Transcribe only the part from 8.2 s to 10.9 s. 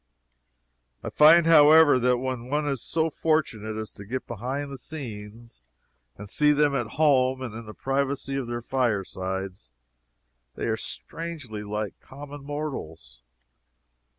of their firesides, they are